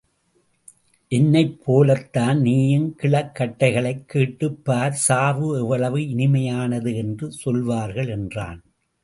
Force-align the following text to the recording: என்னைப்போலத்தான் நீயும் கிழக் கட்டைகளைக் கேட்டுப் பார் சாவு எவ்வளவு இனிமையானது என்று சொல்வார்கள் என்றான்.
என்னைப்போலத்தான் 1.11 2.39
நீயும் 2.39 2.95
கிழக் 2.95 3.35
கட்டைகளைக் 3.39 4.05
கேட்டுப் 4.05 4.65
பார் 4.65 4.93
சாவு 4.93 5.57
எவ்வளவு 5.57 5.97
இனிமையானது 5.97 6.95
என்று 6.95 7.31
சொல்வார்கள் 7.31 8.07
என்றான். 8.07 8.63